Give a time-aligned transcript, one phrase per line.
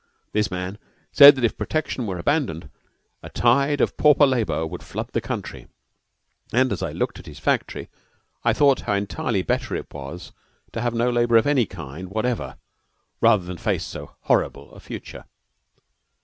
[0.31, 0.79] This man
[1.11, 2.71] said that if protection were abandoned,
[3.21, 5.67] a tide of pauper labor would flood the country,
[6.51, 7.87] and as I looked at his factory
[8.43, 10.31] I thought how entirely better it was
[10.71, 12.57] to have no labor of any kind whatever
[13.21, 15.25] rather than face so horrible a future.